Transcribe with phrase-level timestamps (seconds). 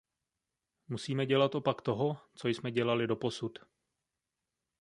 [0.87, 3.59] Musíme dělat opak toho, co jsme dělali doposud.